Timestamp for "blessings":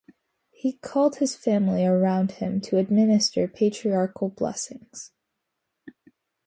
4.29-5.11